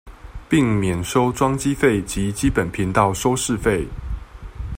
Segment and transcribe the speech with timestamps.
[0.49, 3.85] 並免收裝機費及基本頻道收視費